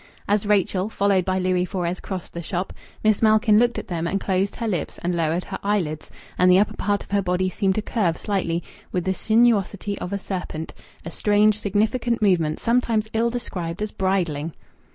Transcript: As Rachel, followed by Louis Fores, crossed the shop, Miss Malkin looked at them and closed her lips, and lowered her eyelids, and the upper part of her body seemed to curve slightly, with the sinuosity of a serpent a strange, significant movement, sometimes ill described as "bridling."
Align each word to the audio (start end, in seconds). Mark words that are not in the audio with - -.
As 0.27 0.47
Rachel, 0.47 0.89
followed 0.89 1.25
by 1.25 1.37
Louis 1.37 1.63
Fores, 1.63 1.99
crossed 1.99 2.33
the 2.33 2.41
shop, 2.41 2.73
Miss 3.03 3.21
Malkin 3.21 3.59
looked 3.59 3.77
at 3.77 3.87
them 3.87 4.07
and 4.07 4.19
closed 4.19 4.55
her 4.55 4.67
lips, 4.67 4.97
and 5.03 5.13
lowered 5.13 5.43
her 5.43 5.59
eyelids, 5.63 6.09
and 6.39 6.49
the 6.49 6.57
upper 6.57 6.75
part 6.75 7.03
of 7.03 7.11
her 7.11 7.21
body 7.21 7.49
seemed 7.51 7.75
to 7.75 7.83
curve 7.83 8.17
slightly, 8.17 8.63
with 8.91 9.03
the 9.03 9.13
sinuosity 9.13 9.99
of 9.99 10.11
a 10.11 10.17
serpent 10.17 10.73
a 11.05 11.11
strange, 11.11 11.59
significant 11.59 12.19
movement, 12.19 12.59
sometimes 12.59 13.09
ill 13.13 13.29
described 13.29 13.79
as 13.83 13.91
"bridling." 13.91 14.53